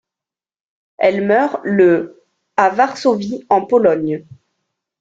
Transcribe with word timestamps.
Elle 0.97 1.27
meurt 1.27 1.59
le 1.63 2.23
à 2.57 2.69
Varsovie 2.71 3.45
en 3.51 3.63
Pologne. 3.67 4.25